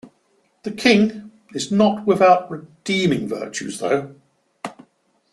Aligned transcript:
The 0.63 0.71
king 0.71 1.31
is 1.53 1.71
not 1.71 2.07
without 2.07 2.49
redeeming 2.49 3.27
virtues, 3.27 3.77
though. 3.77 4.15